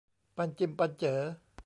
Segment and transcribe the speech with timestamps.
[0.35, 1.19] ปั้นจิ้มปั้นเจ๋อ